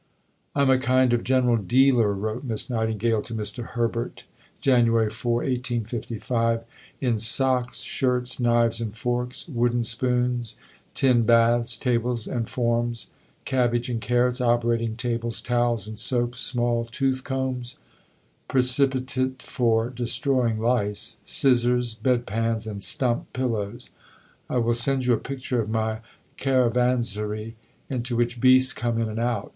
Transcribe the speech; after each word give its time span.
""I 0.55 0.63
am 0.63 0.71
a 0.71 0.79
kind 0.79 1.13
of 1.13 1.23
General 1.23 1.57
Dealer," 1.57 2.11
wrote 2.13 2.43
Miss 2.43 2.71
Nightingale 2.71 3.21
to 3.21 3.35
Mr. 3.35 3.63
Herbert 3.73 4.25
(Jan. 4.59 4.87
4, 4.87 4.93
1855), 4.95 6.63
"in 7.01 7.19
socks, 7.19 7.81
shirts, 7.83 8.39
knives 8.39 8.81
and 8.81 8.95
forks, 8.95 9.47
wooden 9.47 9.83
spoons, 9.83 10.55
tin 10.95 11.21
baths, 11.21 11.77
tables 11.77 12.25
and 12.25 12.49
forms, 12.49 13.11
cabbage 13.45 13.89
and 13.91 14.01
carrots, 14.01 14.41
operating 14.41 14.95
tables, 14.95 15.39
towels 15.39 15.87
and 15.87 15.99
soap, 15.99 16.35
small 16.35 16.83
tooth 16.85 17.23
combs, 17.23 17.77
precipitate 18.47 19.43
for 19.43 19.91
destroying 19.91 20.57
lice, 20.57 21.17
scissors, 21.23 21.93
bedpans 21.93 22.65
and 22.65 22.81
stump 22.81 23.31
pillows. 23.33 23.91
I 24.49 24.57
will 24.57 24.73
send 24.73 25.05
you 25.05 25.13
a 25.13 25.17
picture 25.17 25.61
of 25.61 25.69
my 25.69 25.99
Caravanserai, 26.37 27.53
into 27.87 28.15
which 28.15 28.41
beasts 28.41 28.73
come 28.73 28.99
in 28.99 29.07
and 29.07 29.19
out. 29.19 29.49